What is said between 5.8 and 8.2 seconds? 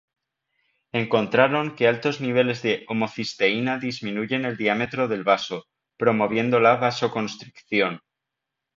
promoviendo la vasoconstricción.